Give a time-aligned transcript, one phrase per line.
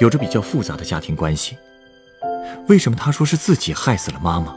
[0.00, 1.58] 有着比较复杂的家庭关系。
[2.68, 4.56] 为什么他说是自己害死了妈妈？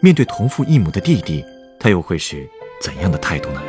[0.00, 1.44] 面对同父异母的弟弟，
[1.78, 2.48] 他又会是
[2.80, 3.60] 怎样的态度呢？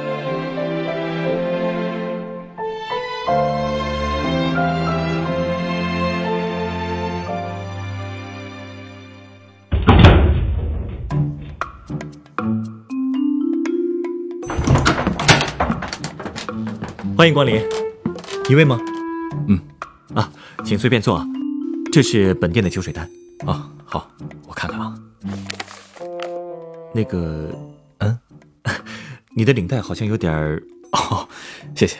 [17.17, 17.61] 欢迎光临，
[18.49, 18.79] 一位吗？
[19.47, 19.59] 嗯，
[20.63, 21.25] 请随便坐啊。
[21.91, 23.09] 这是本店的酒水单。
[23.45, 24.09] 啊，好，
[24.47, 24.95] 我看看啊。
[26.93, 27.51] 那个，
[27.99, 28.19] 嗯，
[29.35, 30.63] 你的领带好像有点儿……
[30.91, 31.27] 哦，
[31.75, 31.97] 谢谢。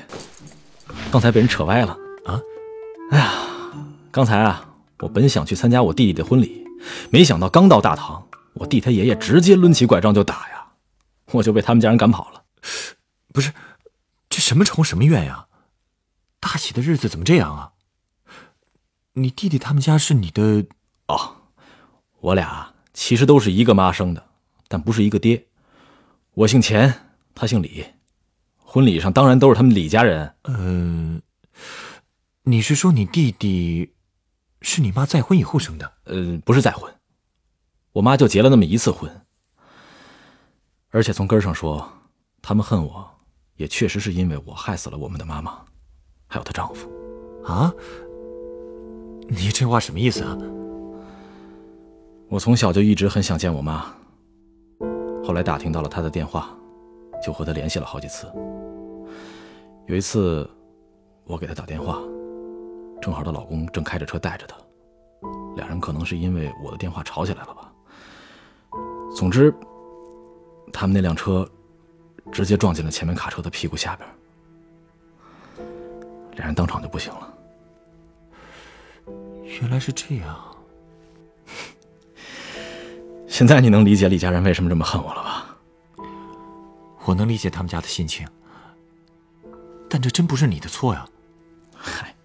[1.11, 2.39] 刚才被人扯歪了啊！
[3.11, 3.33] 哎呀，
[4.11, 4.67] 刚才啊，
[4.99, 6.65] 我本想去参加我弟弟的婚礼，
[7.09, 10.65] 没想到刚到大堂，我弟他爷爷直接抡起拐杖就打呀，
[11.31, 12.43] 我就被他们家人赶跑了。
[13.33, 13.51] 不是。
[14.29, 15.45] 这什么仇什么怨呀？
[16.39, 17.72] 大喜的日子怎么这样啊？
[19.13, 20.65] 你弟弟他们家是你的
[21.07, 21.35] 哦，
[22.19, 24.25] 我俩其实都是一个妈生的，
[24.67, 25.45] 但不是一个爹。
[26.33, 27.85] 我姓钱，他姓李，
[28.57, 30.33] 婚礼上当然都是他们李家人。
[30.41, 31.21] 呃，
[32.43, 33.93] 你是说你弟弟
[34.61, 35.93] 是你妈再婚以后生的？
[36.05, 36.91] 呃，不是再婚，
[37.91, 39.25] 我妈就结了那么一次婚。
[40.89, 41.91] 而且从根上说，
[42.41, 43.09] 他们恨我。
[43.57, 45.63] 也确实是因为我害死了我们的妈妈，
[46.25, 46.91] 还有她丈夫。
[47.45, 47.71] 啊？
[49.35, 50.37] 你这话什么意思啊？
[52.29, 53.85] 我从小就一直很想见我妈，
[55.25, 56.55] 后来打听到了她的电话，
[57.23, 58.27] 就和她联系了好几次。
[59.87, 60.47] 有一次，
[61.25, 61.99] 我给她打电话，
[63.01, 64.55] 正好她老公正开着车带着她，
[65.55, 67.73] 俩人可能是因为我的电话吵起来了吧。
[69.15, 69.51] 总之，
[70.71, 71.47] 他们那辆车。
[72.31, 74.09] 直接撞进了前面卡车的屁股下边，
[76.37, 77.32] 俩人当场就不行了。
[79.61, 80.55] 原来是这样。
[83.27, 85.57] 现在你能理解李家人为什么这么恨我了吧？
[87.05, 88.27] 我能理解他们家的心情，
[89.89, 91.05] 但这真不是你的错呀。
[91.75, 92.15] 嗨，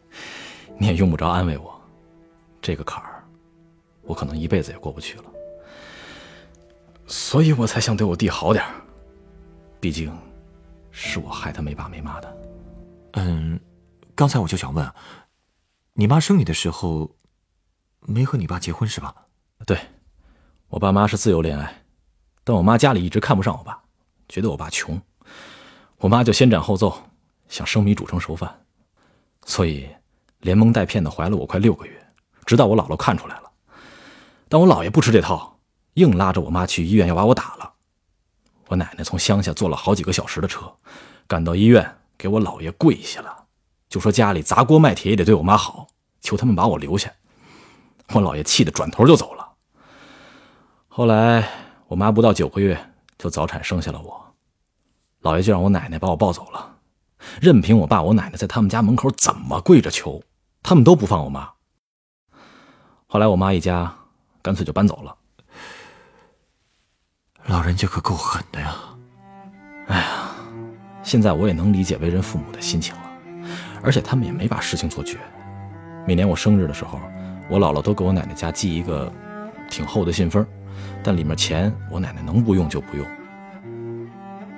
[0.79, 1.81] 你也用不着安慰我，
[2.63, 3.25] 这个坎儿，
[4.03, 5.25] 我可能一辈子也过不去了。
[7.07, 8.75] 所以我才想对我弟好点儿。
[9.81, 10.17] 毕竟，
[10.93, 12.37] 是我害他没爸没妈的。
[13.15, 13.59] 嗯，
[14.15, 14.89] 刚才我就想问，
[16.01, 17.11] 你妈生你的时候，
[18.03, 19.13] 没和你爸结婚是吧？
[19.67, 19.77] 对，
[20.69, 21.83] 我爸妈是自由恋爱，
[22.45, 23.83] 但我妈家里一直看不上我爸，
[24.29, 25.03] 觉得我爸穷，
[25.97, 26.97] 我妈就先斩后奏，
[27.49, 28.65] 想生米煮成熟饭，
[29.45, 29.89] 所以
[30.39, 32.13] 连蒙带骗的怀了我快六个月，
[32.47, 33.51] 直到我姥姥看出来了，
[34.49, 35.59] 但我姥爷不吃这套，
[35.95, 37.73] 硬拉着我妈去医院要把我打了。
[38.69, 40.73] 我奶奶从乡下坐了好几个小时的车，
[41.27, 43.38] 赶到医院，给我姥爷跪下了，
[43.89, 45.89] 就说家里砸锅卖铁也得对我妈好，
[46.21, 47.11] 求他们把我留下。
[48.13, 49.49] 我姥爷气得转头就走了。
[50.89, 51.49] 后来
[51.87, 54.35] 我妈不到九个月就早产生下了我，
[55.23, 56.77] 姥爷就让我奶奶把我抱走了，
[57.41, 60.23] 任凭我爸我奶奶在他们家门口怎么跪着求，
[60.63, 61.51] 他们都不放我妈。
[63.07, 63.95] 后来我妈一家
[64.43, 65.17] 干脆就搬走了。
[67.47, 68.77] 老人家可够狠的呀！
[69.87, 70.35] 哎呀，
[71.03, 73.08] 现在我也能理解为人父母的心情了，
[73.83, 75.19] 而且他们也没把事情做绝。
[76.07, 76.99] 每年我生日的时候，
[77.49, 79.13] 我姥姥都给我奶奶家寄一个
[79.69, 80.47] 挺厚的信封，
[81.03, 83.07] 但里面钱我奶奶能不用就不用。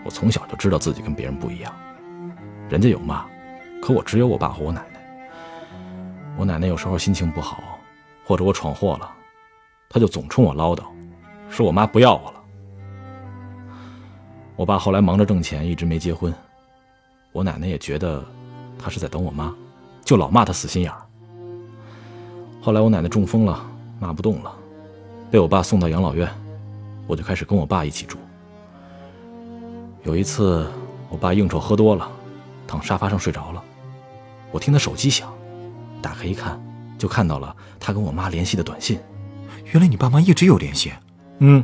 [0.04, 1.72] 我从小就知道自己跟别人不一样，
[2.68, 3.26] 人家有妈，
[3.82, 5.00] 可我只有我爸和我奶奶。
[6.36, 7.78] 我奶奶有时候心情不好，
[8.24, 9.12] 或者我闯祸了，
[9.88, 10.84] 她就总冲我唠叨，
[11.50, 12.40] 说我妈不要我了。
[14.56, 16.32] 我爸后来忙着挣钱，一直没结婚。
[17.32, 18.24] 我奶奶也觉得
[18.80, 19.54] 他是在等我妈，
[20.04, 20.98] 就老骂他死心眼儿。
[22.60, 23.64] 后来我奶奶中风了，
[23.98, 24.52] 骂不动了，
[25.30, 26.28] 被我爸送到养老院，
[27.06, 28.16] 我就开始跟我爸一起住。
[30.02, 30.66] 有一次，
[31.08, 32.10] 我爸应酬喝多了，
[32.66, 33.62] 躺沙发上睡着了，
[34.50, 35.32] 我听他手机响，
[36.00, 36.60] 打开一看，
[36.98, 38.98] 就看到了他跟我妈联系的短信。
[39.72, 40.92] 原来你爸妈一直有联系。
[41.38, 41.62] 嗯。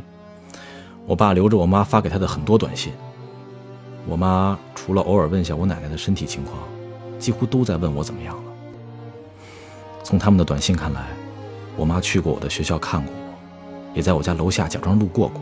[1.05, 2.91] 我爸留着我妈发给他的很多短信，
[4.05, 6.57] 我妈除了偶尔问下我奶奶的身体情况，
[7.19, 8.43] 几乎都在问我怎么样了。
[10.03, 11.07] 从他们的短信看来，
[11.75, 15.41] 我妈去过我的学校看过我，也在我家楼下假装路过过。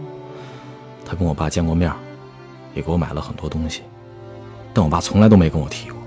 [1.05, 1.91] 她跟我爸见过面，
[2.73, 3.83] 也给我买了很多东西，
[4.73, 5.99] 但我爸从来都没跟我提过。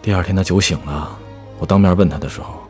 [0.00, 1.18] 第二天他酒醒了，
[1.58, 2.60] 我当面问他的时候，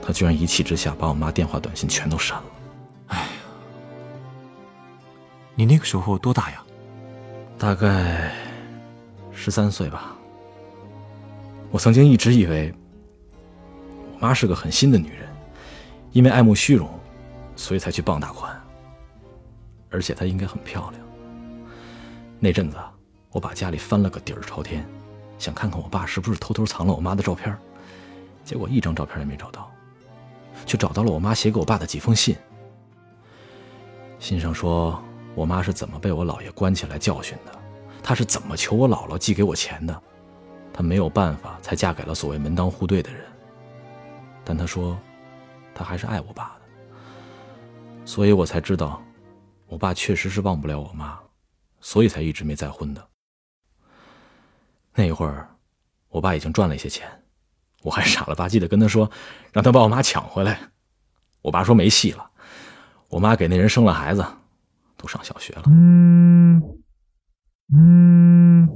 [0.00, 2.44] 他居然一气之下把我妈电话、短信全都删了。
[3.08, 3.26] 哎呀，
[5.54, 6.62] 你那个时候多大呀？
[7.58, 8.32] 大概
[9.32, 10.13] 十三岁吧。
[11.74, 12.72] 我曾经一直以为
[14.14, 15.28] 我妈是个狠心的女人，
[16.12, 16.88] 因为爱慕虚荣，
[17.56, 18.56] 所以才去傍大款。
[19.90, 21.02] 而且她应该很漂亮。
[22.38, 22.76] 那阵子，
[23.32, 24.86] 我把家里翻了个底儿朝天。
[25.36, 27.58] 想看看我爸是不是偷偷藏了我妈的照片，
[28.44, 29.68] 结果一张照片也没找到，
[30.66, 32.36] 却找到了我妈写给我爸的几封信。
[34.20, 35.02] 信上说
[35.34, 37.52] 我妈是怎么被我姥爷关起来教训的，
[38.00, 40.02] 她是怎么求我姥姥寄给我钱的，
[40.74, 43.24] 她没有办法才嫁给了所谓门当户对的人。
[44.44, 44.98] 但她说，
[45.74, 46.62] 她还是爱我爸的，
[48.04, 49.00] 所以我才知道，
[49.68, 51.18] 我爸确实是忘不了我妈，
[51.80, 53.08] 所以才一直没再婚的。
[54.94, 55.48] 那一会儿，
[56.08, 57.08] 我爸已经赚了一些钱，
[57.82, 59.10] 我还傻了吧唧的跟他说，
[59.52, 60.60] 让他把我妈抢回来。
[61.42, 62.30] 我爸说没戏了，
[63.08, 64.26] 我妈给那人生了孩子，
[64.96, 65.62] 都上小学了。
[65.66, 66.62] 嗯
[67.72, 68.68] 嗯，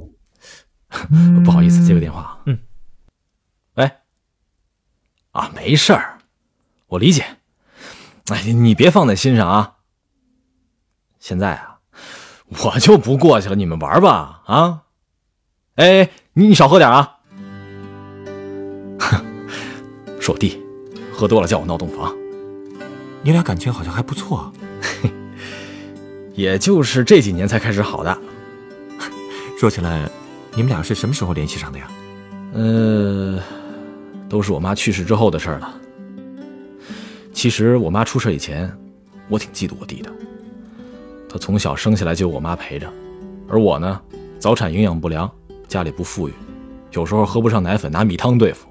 [1.45, 2.39] 不好意思，接个电话。
[2.45, 2.59] 嗯，
[3.75, 3.91] 喂，
[5.31, 6.17] 啊，没事儿，
[6.87, 7.23] 我理解。
[8.27, 9.75] 哎，你别放在心上啊。
[11.19, 11.79] 现在啊，
[12.63, 14.83] 我就不过去了，你们玩吧，啊。
[15.75, 17.17] 哎，你少喝点啊！
[18.99, 19.23] 哼，
[20.19, 20.61] 是我弟，
[21.13, 22.13] 喝多了叫我闹洞房。
[23.21, 24.53] 你俩感情好像还不错啊。
[26.33, 28.17] 也就是这几年才开始好的。
[29.59, 30.09] 说起来，
[30.55, 31.87] 你们俩是什么时候联系上的呀？
[32.53, 33.39] 呃，
[34.27, 35.73] 都是我妈去世之后的事了。
[37.33, 38.71] 其实我妈出事以前，
[39.29, 40.11] 我挺嫉妒我弟的。
[41.29, 42.91] 他从小生下来就有我妈陪着，
[43.47, 44.01] 而我呢，
[44.39, 45.29] 早产营养不良。
[45.67, 46.33] 家里不富裕，
[46.93, 48.67] 有时候喝不上奶粉，拿米汤对付。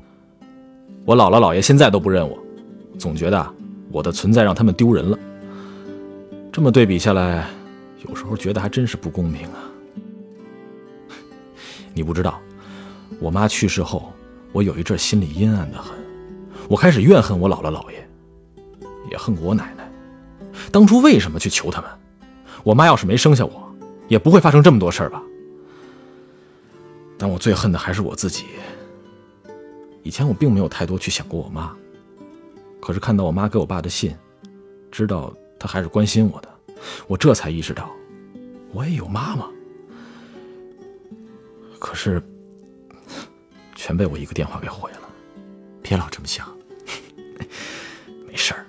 [1.05, 2.37] 我姥姥姥爷现在都不认我，
[2.99, 3.55] 总觉得
[3.93, 5.17] 我的存在让他们丢人了。
[6.53, 7.47] 这么对比下来，
[8.09, 9.68] 有时候觉得还真是不公平啊。
[11.99, 12.41] 你不知道，
[13.19, 14.12] 我妈去世后，
[14.53, 15.99] 我有一阵心里阴暗的很，
[16.69, 18.09] 我开始怨恨我姥姥姥爷，
[19.11, 19.91] 也恨过我奶奶。
[20.71, 21.91] 当初为什么去求他们？
[22.62, 23.75] 我妈要是没生下我，
[24.06, 25.21] 也不会发生这么多事儿吧。
[27.19, 28.44] 但我最恨的还是我自己。
[30.05, 31.75] 以前我并没有太多去想过我妈，
[32.81, 34.15] 可是看到我妈给我爸的信，
[34.93, 36.49] 知道她还是关心我的，
[37.09, 37.91] 我这才意识到，
[38.73, 39.49] 我也有妈妈。
[41.79, 42.23] 可是，
[43.75, 45.01] 全被我一个电话给毁了。
[45.83, 46.47] 别老这么想，
[48.27, 48.67] 没事儿。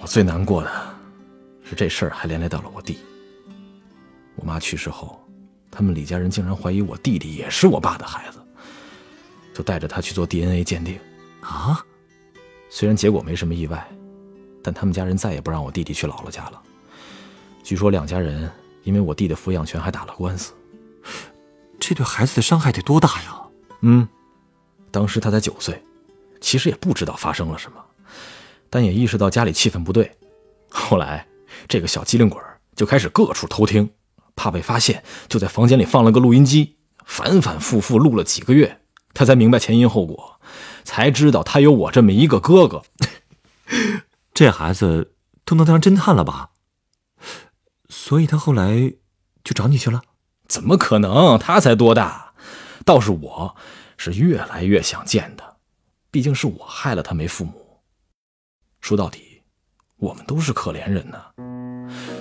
[0.00, 0.70] 我最难过的
[1.62, 2.98] 是这事儿还连累到了我弟。
[4.36, 5.18] 我妈去世后。
[5.74, 8.38] 他们李家人竟然怀疑我弟弟也是我爸的孩子，
[9.54, 11.00] 就带着他去做 DNA 鉴定。
[11.40, 11.82] 啊，
[12.68, 13.88] 虽然结果没什么意外，
[14.62, 16.62] 但他们家人再也不让我弟弟去姥姥家了。
[17.64, 18.52] 据说两家人
[18.82, 20.52] 因为我弟的抚养权还打了官司。
[21.84, 23.42] 这对孩子的伤害得多大呀？
[23.80, 24.06] 嗯，
[24.92, 25.82] 当时他才九岁，
[26.40, 27.84] 其实也不知道发生了什么，
[28.70, 30.16] 但也意识到家里气氛不对。
[30.70, 31.26] 后来，
[31.66, 32.40] 这个小机灵鬼
[32.76, 33.90] 就开始各处偷听。
[34.36, 38.80] 怕被发现，就在房间里放了个录音机，反反复复录了几个月，
[39.12, 40.40] 他才明白前因后果，
[40.84, 42.84] 才知道他有我这么一个哥哥。
[44.32, 45.14] 这孩子
[45.44, 46.50] 都能当侦探了吧？
[47.88, 48.94] 所以他后来
[49.42, 50.00] 就找你去了？
[50.48, 51.38] 怎么可能？
[51.38, 52.32] 他才多大？
[52.84, 53.54] 倒是我，
[53.96, 55.44] 是越来越想见他，
[56.10, 57.52] 毕竟是我害了他没父母。
[58.80, 59.42] 说到底，
[59.98, 61.18] 我们都是可怜人呐，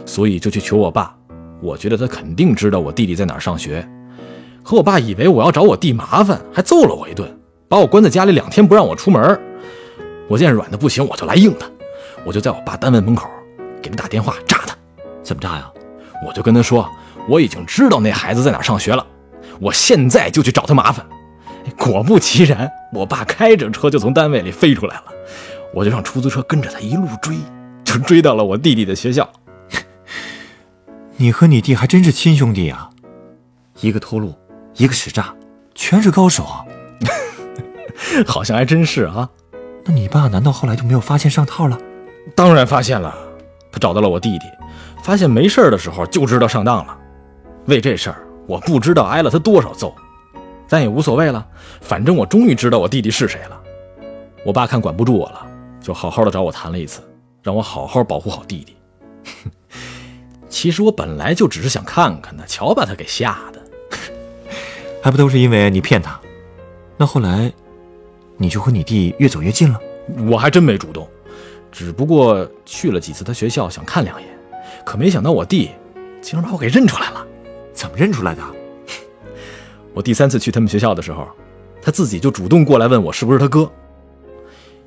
[0.06, 1.18] 所以就去求我爸。
[1.62, 3.88] 我觉得他肯定知道我弟弟在哪儿上学，
[4.64, 9.40] 可我爸以为我要找我弟麻烦，还揍了我一顿，把我关在家里两天不让我出门。
[10.30, 11.72] 我见软的不行，我就来硬的，
[12.24, 13.30] 我就在我爸单位门口
[13.82, 14.78] 给他打电话炸他。
[15.24, 15.72] 怎么炸呀？
[16.26, 16.88] 我就跟他说
[17.28, 19.06] 我已经知道那孩子在哪上学了，
[19.60, 21.06] 我现在就去找他麻烦。
[21.78, 25.04] 果不其然，我爸开着车就从单位里飞出来了，
[25.74, 27.36] 我就让出租车跟着他一路追，
[27.84, 29.30] 就追到了我弟弟的学校。
[31.18, 32.90] 你和你弟还真是亲兄弟啊，
[33.82, 34.34] 一个偷路，
[34.76, 35.36] 一个使诈，
[35.76, 36.66] 全是高手啊！
[38.26, 39.30] 好像还真是啊。
[39.86, 41.78] 那你爸难道后来就没有发现上套了？
[42.36, 43.16] 当然发现了，
[43.72, 44.46] 他找到了我弟弟，
[45.04, 46.98] 发现没事的时候就知道上当了。
[47.66, 49.94] 为这事儿，我不知道挨了他多少揍，
[50.68, 51.46] 但也无所谓了，
[51.82, 53.62] 反正我终于知道我弟弟是谁了。
[54.44, 55.46] 我爸看管不住我了，
[55.80, 57.02] 就好好的找我谈了一次，
[57.44, 58.76] 让我好好保护好弟弟。
[60.50, 63.62] 其实我本来就只是想看看他，瞧把他给吓的，
[65.02, 66.20] 还不都是因为你骗他？
[66.98, 67.52] 那后来，
[68.38, 69.80] 你就和你弟越走越近了？
[70.30, 71.08] 我还真没主动，
[71.72, 74.30] 只不过去了几次他学校，想看两眼，
[74.84, 75.70] 可没想到我弟
[76.22, 77.26] 竟然把我给认出来了。
[77.82, 78.44] 怎么认出来的？
[79.92, 81.28] 我第三次去他们学校的时候，
[81.82, 83.72] 他自己就主动过来问我是不是他哥，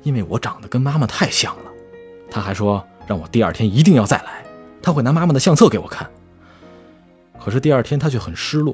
[0.03, 1.63] 因为我长得跟妈妈太像了。
[2.31, 4.45] 他还说让我第二天一定要再来。
[4.81, 6.09] 他会拿妈妈的相册给我看，
[7.37, 8.73] 可是第二天他却很失落，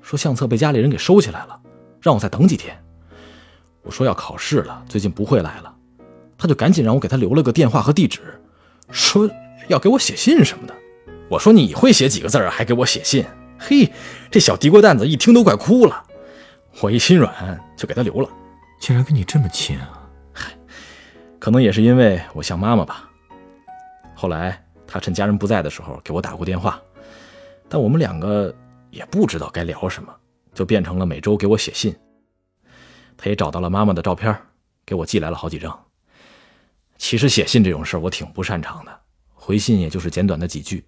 [0.00, 1.60] 说相册被家里人给收起来了，
[2.00, 2.74] 让我再等几天。
[3.82, 5.74] 我说要考试了，最近不会来了，
[6.38, 8.40] 他就赶紧让我给他留了个电话和地址，
[8.90, 9.28] 说
[9.66, 10.74] 要给我写信什么的。
[11.28, 13.22] 我说你会写几个字啊，还给我写信？
[13.58, 13.92] 嘿，
[14.30, 16.04] 这小地瓜蛋子一听都快哭了。
[16.80, 18.28] 我一心软，就给他留了。
[18.80, 20.08] 竟然跟你这么亲啊！
[20.32, 20.52] 嗨，
[21.38, 23.10] 可能也是因为我像妈妈吧。
[24.14, 24.64] 后来。
[24.90, 26.80] 他趁家人不在的时候给我打过电话，
[27.68, 28.54] 但我们两个
[28.90, 30.10] 也不知道该聊什么，
[30.54, 31.94] 就变成了每周给我写信。
[33.14, 34.34] 他也找到了妈妈的照片，
[34.86, 35.78] 给我寄来了好几张。
[36.96, 39.00] 其实写信这种事我挺不擅长的，
[39.34, 40.82] 回信也就是简短的几句。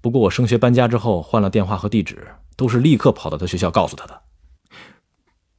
[0.00, 2.26] 不过我升学搬家之后换了电话和地址，
[2.56, 4.22] 都是立刻跑到他学校告诉他的。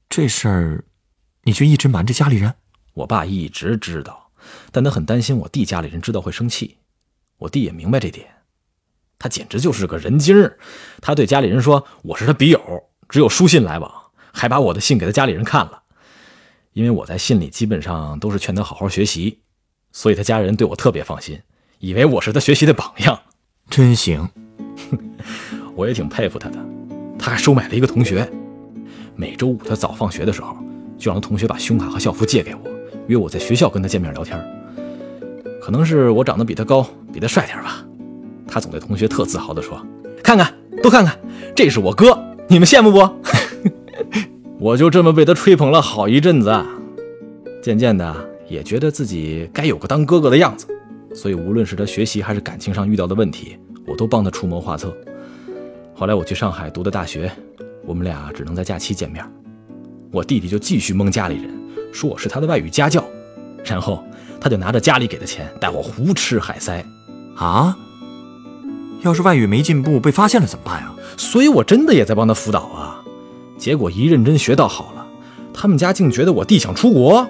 [0.09, 0.85] 这事儿，
[1.43, 2.55] 你却一直瞒着家里人？
[2.93, 4.31] 我爸一直知道，
[4.71, 6.77] 但他很担心我弟家里人知道会生气。
[7.37, 8.27] 我弟也明白这点，
[9.17, 10.57] 他简直就是个人精儿。
[11.01, 15.83] 他对家里人说我是他笔友，只有书信来往，还把我的信给他家里人看了。
[16.73, 19.41] 因为我在信里基本上都是劝他好好学习，
[19.91, 21.41] 所以他家人对我特别放心，
[21.79, 23.21] 以为我是他学习的榜样。
[23.71, 24.27] 真行，
[25.75, 26.57] 我也挺佩服他的。
[27.17, 28.29] 他还收买了一个同学，
[29.15, 30.57] 每周五他早放学的时候，
[30.97, 32.61] 就让同学把胸卡和校服借给我，
[33.07, 34.37] 约我在学校跟他见面聊天。
[35.61, 36.85] 可能是我长得比他高。
[37.13, 37.85] 比他帅点吧，
[38.47, 39.85] 他总对同学特自豪地说
[40.23, 41.17] ：“看看，都看看，
[41.53, 42.99] 这是我哥，你们羡慕不？”
[44.57, 46.65] 我就这么被他吹捧了好一阵子，
[47.61, 48.15] 渐渐的
[48.47, 50.67] 也觉得自己该有个当哥哥的样子，
[51.13, 54.95] 所以无论是他学习还是感情上遇到的问题，我都帮他出谋划策。
[55.93, 57.31] 后来我去上海读的大学，
[57.85, 59.23] 我们俩只能在假期见面，
[60.11, 61.51] 我弟弟就继续蒙家里人，
[61.93, 63.03] 说我是他的外语家教，
[63.63, 64.03] 然后
[64.39, 66.83] 他就拿着家里给的钱带我胡吃海塞。
[67.35, 67.77] 啊！
[69.01, 70.93] 要是外语没进步被发现了怎么办呀？
[71.17, 73.01] 所以我真的也在帮他辅导啊。
[73.57, 75.07] 结果一认真学到好了，
[75.51, 77.27] 他们家竟觉得我弟想出国，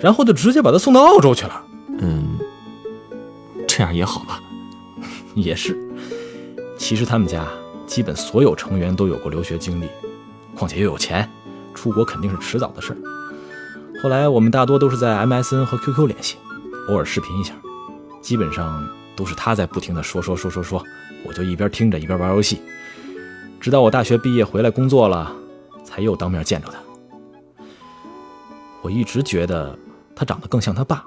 [0.00, 1.62] 然后就直接把他送到澳洲去了。
[2.00, 2.38] 嗯，
[3.74, 4.40] 这样也好吧。
[5.34, 5.78] 也是。
[6.78, 7.48] 其实他们家
[7.86, 9.88] 基本所有成员都有过留学经历，
[10.54, 11.28] 况且又有钱，
[11.74, 12.98] 出国肯定是迟早的事儿。
[14.02, 16.36] 后来我们大多都是在 MSN 和 QQ 联系，
[16.88, 17.54] 偶尔视频一下，
[18.20, 18.86] 基本上。
[19.14, 20.82] 都是他在不停的说说说说说，
[21.22, 22.62] 我就一边听着一边玩游戏，
[23.60, 25.30] 直到我大学毕业回来工作了，
[25.84, 26.78] 才又当面见着他。
[28.80, 29.78] 我一直觉得
[30.16, 31.04] 他长得更像他爸，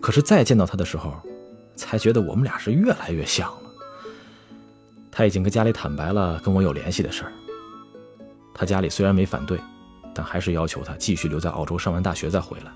[0.00, 1.12] 可是再见到他的时候，
[1.78, 3.70] 才觉得我们俩是越来越像了。
[5.10, 7.32] 他已经跟家里坦白了跟我有联系的事儿。
[8.52, 9.58] 他家里虽然没反对，
[10.12, 12.72] 但还是要求他继续留在澳洲上完大学再回来。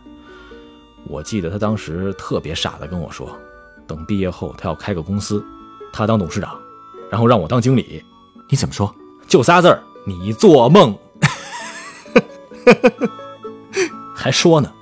[1.04, 3.36] 我记得他当时特别傻的跟我说。
[3.84, 5.44] 等毕业后，他要开个公司，
[5.92, 6.56] 他当董事长，
[7.10, 8.02] 然后让我当经理。
[8.48, 8.94] 你怎么说？
[9.26, 10.96] 就仨字儿，你做梦。
[14.14, 14.72] 还说呢，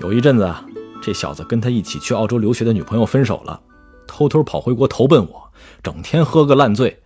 [0.00, 0.64] 有一阵子啊，
[1.02, 3.60] 这小子跟他一起去澳洲留学的女朋友分手了，
[4.06, 5.52] 偷偷跑回国投奔我，
[5.82, 7.00] 整天喝个烂醉。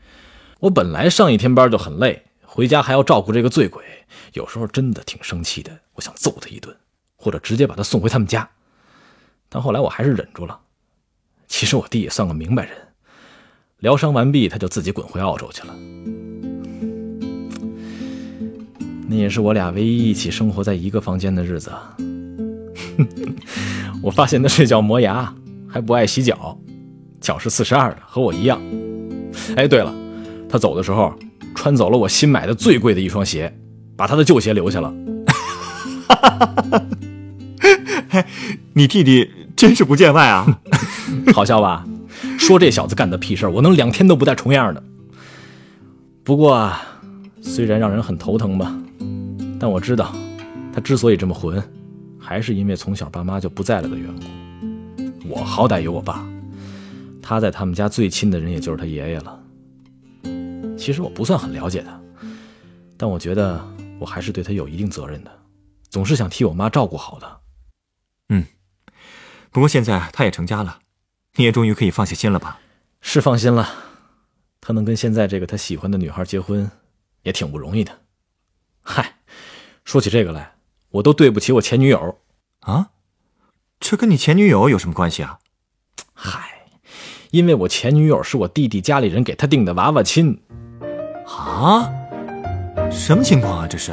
[0.61, 3.85] 我本来上一天班就很累，回家还要照顾这个醉鬼，
[4.33, 6.75] 有时候真的挺生气的，我想揍他一顿，
[7.17, 8.49] 或者直接把他送回他们家。
[9.49, 10.59] 但后来我还是忍住了。
[11.47, 12.73] 其实我弟也算个明白人，
[13.79, 15.75] 疗伤完毕，他就自己滚回澳洲去了。
[19.07, 21.71] 那也是我俩唯一一起生活在一个房间的日子。
[24.03, 25.33] 我发现他睡觉磨牙，
[25.69, 26.59] 还不爱洗脚，
[27.21, 28.61] 脚是四十二的，和我一样。
[29.57, 29.95] 哎，对了，
[30.49, 31.15] 他走的时候
[31.55, 33.53] 穿走了我新买的最贵的一双鞋，
[33.97, 34.95] 把他的旧鞋留下了。
[38.75, 40.61] 你弟弟真是不见外啊！
[41.35, 41.85] 好笑吧？
[42.39, 44.83] 说这小子干的屁事我能两天都不带重样的。
[46.23, 46.73] 不过，
[47.43, 48.75] 虽然让人很头疼吧，
[49.59, 50.15] 但我知道，
[50.73, 51.63] 他之所以这么混，
[52.35, 55.29] 还是因为从小爸妈就不在了的缘故。
[55.29, 56.29] 我好歹有我爸，
[57.23, 59.41] 他在他们家最亲的人也就是他爷爷了。
[60.77, 62.01] 其实我不算很了解他，
[62.97, 63.65] 但我觉得
[64.01, 65.31] 我还是对他有一定责任的。
[65.89, 67.41] 总是想替我妈照顾好的。
[68.31, 68.45] 嗯，
[69.53, 70.81] 不过现在他也成家了，
[71.37, 72.59] 你也终于可以放下心了吧？
[73.01, 73.73] 是放心了，
[74.61, 76.69] 他能跟现在这个他喜欢的女孩结婚，
[77.23, 77.97] 也挺不容易的。
[78.83, 79.19] 嗨，
[79.85, 80.57] 说起这个来，
[80.91, 82.19] 我都对不起我前女友。
[82.65, 82.89] 啊，
[83.79, 85.39] 这跟你前女友有什么关系啊？
[86.15, 86.41] 嗨，
[87.31, 90.41] 因为我前女友是我弟弟家里人给他定的娃娃亲。
[91.27, 91.87] 啊？
[92.91, 93.67] 什么情况啊？
[93.69, 93.93] 这是？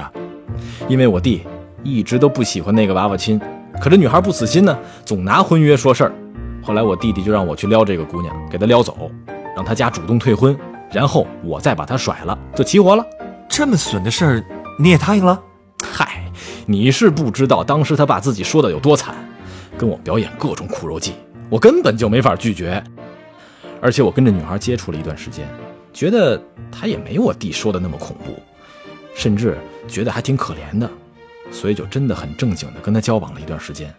[0.87, 1.43] 因为我弟
[1.83, 3.37] 一直都不喜欢那个娃娃亲，
[3.81, 6.13] 可这女孩不死心呢，总拿婚约说事儿。
[6.63, 9.11] 后来我弟弟就让我去撩这个姑娘，给她撩走，
[9.53, 10.57] 让她家主动退婚，
[10.89, 13.03] 然后我再把她甩了，就齐活了。
[13.49, 14.45] 这么损的事儿，
[14.79, 15.41] 你也答应了？
[16.71, 19.13] 你是不知道当时他把自己说的有多惨，
[19.77, 21.15] 跟我表演各种苦肉计，
[21.49, 22.81] 我根本就没法拒绝。
[23.81, 25.45] 而且我跟这女孩接触了一段时间，
[25.91, 28.41] 觉得她也没我弟说的那么恐怖，
[29.13, 30.89] 甚至觉得还挺可怜的，
[31.51, 33.93] 所以就真的很正经的跟她交往了一段时间。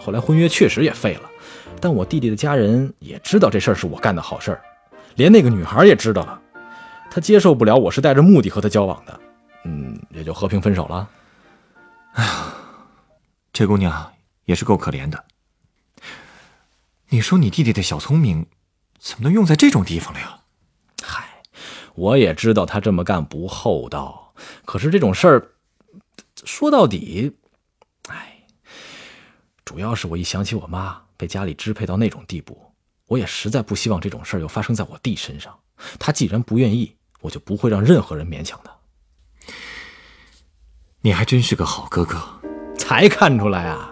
[0.00, 1.30] 后来婚约确实也废了。
[1.80, 4.60] 但我弟弟的家人也知道这事儿是我干的好事儿，
[5.14, 6.40] 连那个女孩也知道了，
[7.12, 9.20] 她接受不了我是带着目的和她交往的，
[9.66, 11.08] 嗯，也就和平分手了。
[12.12, 12.54] 哎呀，
[13.52, 14.12] 这姑娘
[14.44, 15.24] 也是够可怜的。
[17.08, 18.46] 你说你弟弟的小聪明，
[18.98, 20.40] 怎么能用在这种地方了呀？
[21.02, 21.42] 嗨，
[21.94, 25.52] 我也知道他这么干不厚道，可是这种事儿，
[26.44, 27.36] 说到底，
[28.08, 28.44] 哎，
[29.64, 31.02] 主要是我一想起我妈。
[31.20, 32.72] 被家里支配到那种地步，
[33.04, 35.54] 我也实在不希望这种事儿又发生在我弟身上。
[35.98, 38.74] 他既然不愿意，我就不会让任何人勉强他。
[41.02, 42.18] 你还真是个好哥哥，
[42.76, 43.90] 才看出来啊！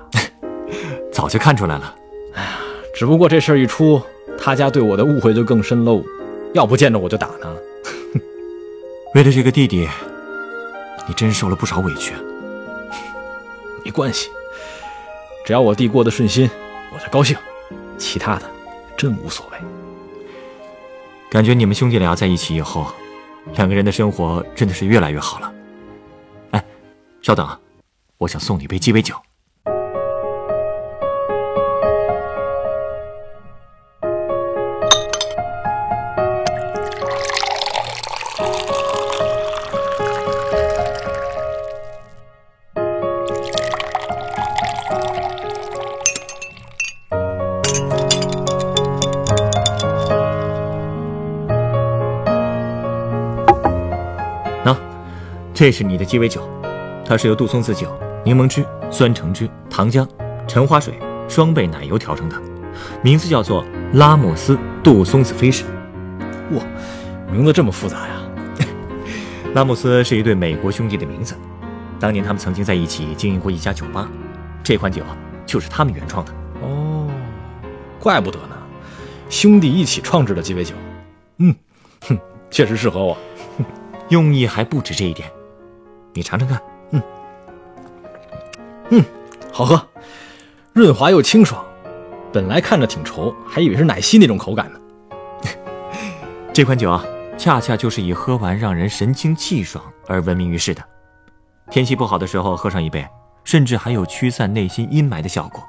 [1.10, 1.94] 早就看出来了。
[2.34, 2.58] 哎呀，
[2.94, 4.02] 只不过这事儿一出，
[4.36, 6.02] 他家对我的误会就更深喽。
[6.52, 7.56] 要不见着我就打呢。
[9.14, 9.88] 为了这个弟弟，
[11.06, 12.12] 你真受了不少委屈。
[13.82, 14.28] 没关系，
[15.46, 16.50] 只要我弟过得顺心。
[16.92, 17.34] 我就高兴，
[17.96, 18.42] 其他的
[18.98, 19.58] 真无所谓。
[21.30, 22.86] 感觉你们兄弟俩在一起以后，
[23.54, 25.54] 两个人的生活真的是越来越好了。
[27.28, 27.60] 稍等啊，
[28.16, 29.14] 我想送你杯鸡尾酒。
[55.52, 56.40] 这是你的鸡尾酒，
[57.08, 57.90] 它是由杜松子酒、
[58.22, 60.06] 柠檬汁、酸橙汁、糖浆、
[60.46, 60.92] 橙花水、
[61.26, 62.36] 双倍奶油调成的，
[63.02, 65.64] 名字叫做拉莫斯杜松子菲士。
[66.52, 66.62] 哇，
[67.32, 68.20] 名字这么复杂呀！
[69.56, 71.34] 拉莫斯是一对美国兄弟的名字，
[71.98, 74.06] 当年他们曾经在一起经营过一家酒吧，
[74.62, 75.02] 这款酒
[75.46, 76.32] 就是他们原创的。
[76.60, 77.08] 哦，
[77.98, 78.56] 怪不得呢，
[79.30, 80.74] 兄弟一起创制的鸡尾酒。
[81.38, 81.54] 嗯，
[82.06, 82.18] 哼，
[82.50, 83.16] 确实适合我。
[84.10, 85.30] 用意还不止这一点。
[86.12, 86.60] 你尝尝看，
[88.90, 89.04] 嗯，
[89.52, 89.88] 好喝，
[90.72, 91.64] 润滑又清爽。
[92.32, 94.80] 本来看着挺稠，还以为是奶昔那种口感呢。
[96.52, 97.04] 这款酒啊，
[97.36, 100.82] 恰恰就是以喝完让人神清气爽而闻名于世的。
[101.70, 103.06] 天气不好的时候喝上一杯，
[103.44, 105.62] 甚至还有驱散内心阴霾的效果。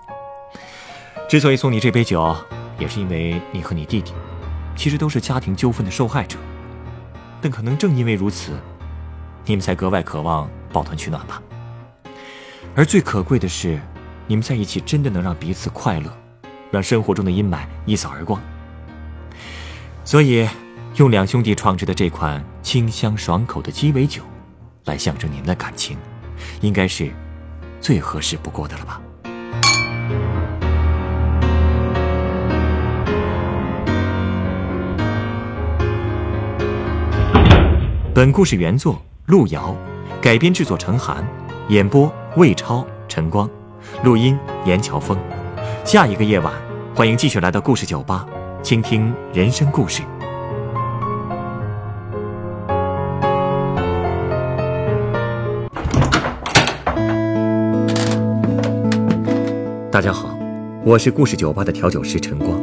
[1.27, 2.35] 之所以送你这杯酒，
[2.77, 4.13] 也是因为你和你弟弟，
[4.75, 6.37] 其实都是家庭纠纷的受害者。
[7.41, 8.53] 但可能正因为如此。
[9.45, 11.41] 你们才格外渴望抱团取暖吧。
[12.79, 13.77] 而最可贵的是，
[14.25, 16.09] 你们在一起真的能让彼此快乐，
[16.71, 18.41] 让生活中的阴霾一扫而光。
[20.05, 20.47] 所以，
[20.95, 24.21] 用两兄弟创制的这款清香爽口的鸡尾酒，
[24.85, 25.97] 来象征你们的感情，
[26.61, 27.11] 应该是
[27.81, 29.01] 最合适不过的了吧。
[38.15, 39.01] 本故事原作。
[39.25, 39.75] 路遥，
[40.21, 41.27] 改编制作陈寒，
[41.69, 43.47] 演播魏超、陈光，
[44.03, 45.15] 录音严乔峰。
[45.85, 46.51] 下一个夜晚，
[46.95, 48.27] 欢迎继续来到故事酒吧，
[48.63, 50.01] 倾听人生故事。
[59.91, 60.35] 大家好，
[60.83, 62.59] 我是故事酒吧的调酒师陈光。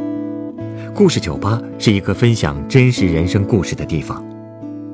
[0.93, 4.21] 故事酒吧是一个分享真实人生故事的地方。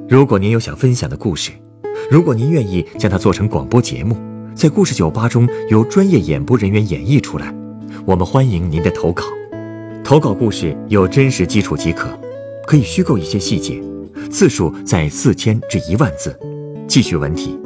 [0.07, 1.51] 如果您有想分享的故事，
[2.09, 4.17] 如果您愿意将它做成广播节目，
[4.55, 7.53] 在故事酒吧中由专业演播人员演绎出来，
[8.05, 9.23] 我们欢迎您的投稿。
[10.03, 12.09] 投稿故事有真实基础即可，
[12.67, 13.81] 可以虚构一些细节，
[14.29, 16.37] 字数在四千至一万字，
[16.87, 17.57] 记叙文体，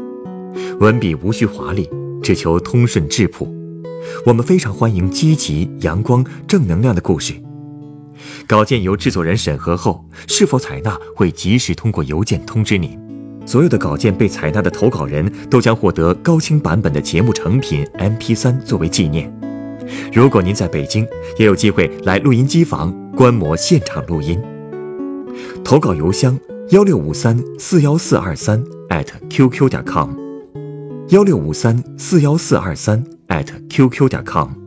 [0.79, 1.89] 文笔无需华丽，
[2.21, 3.51] 只求通顺质朴。
[4.25, 7.33] 我们非常欢迎积极、阳光、正能量的故事。
[8.47, 12.97] 稿件由制作人审核后，是否采纳会及时通过邮件通知您。
[13.47, 19.33] 所有的稿件被采纳的投稿人都将获得高清版本的节目成品 MP3 作为纪念。
[20.11, 21.07] 如果您在北京，
[21.37, 24.37] 也有机会来录音机房观摩现场录音。
[25.63, 26.37] 投稿邮箱：
[26.71, 28.61] 幺六五三四幺四二三
[29.29, 30.09] @QQ 点 com，
[31.07, 33.01] 幺六五三四幺四二三
[33.69, 34.66] @QQ 点 com。